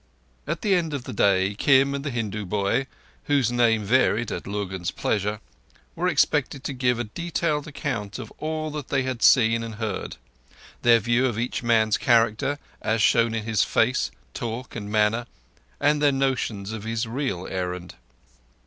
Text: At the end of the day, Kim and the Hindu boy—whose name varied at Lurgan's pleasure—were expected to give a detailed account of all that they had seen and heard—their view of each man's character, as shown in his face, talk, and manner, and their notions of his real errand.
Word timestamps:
At 0.47 0.63
the 0.63 0.73
end 0.73 0.95
of 0.95 1.03
the 1.03 1.13
day, 1.13 1.53
Kim 1.53 1.93
and 1.93 2.03
the 2.03 2.09
Hindu 2.09 2.43
boy—whose 2.45 3.51
name 3.51 3.83
varied 3.83 4.31
at 4.31 4.47
Lurgan's 4.47 4.89
pleasure—were 4.89 6.07
expected 6.07 6.63
to 6.63 6.73
give 6.73 6.97
a 6.97 7.03
detailed 7.03 7.67
account 7.67 8.17
of 8.17 8.31
all 8.39 8.71
that 8.71 8.87
they 8.87 9.03
had 9.03 9.21
seen 9.21 9.61
and 9.61 9.75
heard—their 9.75 10.99
view 11.01 11.27
of 11.27 11.37
each 11.37 11.61
man's 11.61 11.99
character, 11.99 12.57
as 12.81 13.03
shown 13.03 13.35
in 13.35 13.43
his 13.43 13.63
face, 13.63 14.09
talk, 14.33 14.75
and 14.75 14.91
manner, 14.91 15.27
and 15.79 16.01
their 16.01 16.11
notions 16.11 16.71
of 16.71 16.83
his 16.83 17.05
real 17.05 17.45
errand. 17.47 17.93